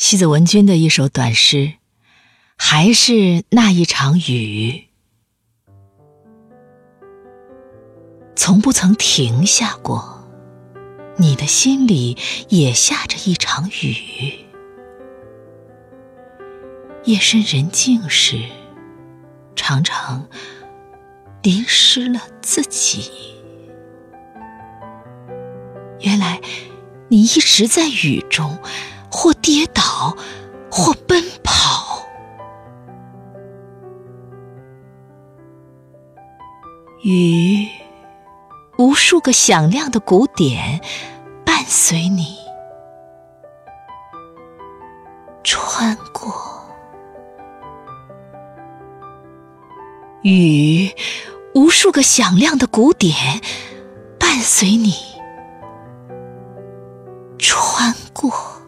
[0.00, 1.74] 西子文君的一首短诗，
[2.56, 4.86] 还是那一场雨，
[8.34, 10.26] 从不曾停下过。
[11.18, 12.16] 你的心里
[12.48, 14.46] 也下着一场雨。
[17.04, 18.40] 夜深人静时，
[19.54, 20.26] 常常
[21.42, 23.10] 淋湿了自己。
[26.00, 26.40] 原来，
[27.08, 28.58] 你一直在雨中。
[29.10, 30.16] 或跌倒，
[30.70, 32.06] 或奔跑，
[37.02, 37.68] 雨，
[38.78, 40.80] 无数个响亮的鼓点，
[41.44, 42.38] 伴随你
[45.42, 46.32] 穿过。
[50.22, 50.94] 雨，
[51.54, 53.14] 无数个响亮的鼓点，
[54.18, 54.94] 伴随你
[57.38, 58.59] 穿过。